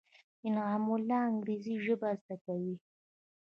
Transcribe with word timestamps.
انعام 0.47 0.83
الله 0.95 1.21
انګرېزي 1.29 1.75
ژبه 1.85 2.09
زده 2.21 2.35
کوي. 2.45 2.75